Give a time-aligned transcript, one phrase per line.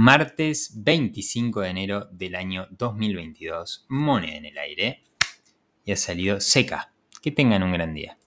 [0.00, 3.84] Martes 25 de enero del año 2022.
[3.88, 5.02] Moneda en el aire.
[5.84, 6.92] Y ha salido seca.
[7.20, 8.16] Que tengan un gran día.